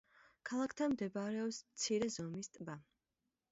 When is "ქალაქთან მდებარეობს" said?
0.49-1.61